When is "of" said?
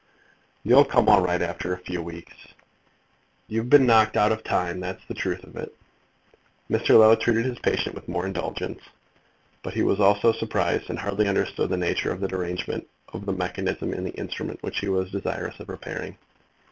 4.31-4.43, 5.43-5.55, 12.11-12.19, 13.13-13.27, 15.59-15.69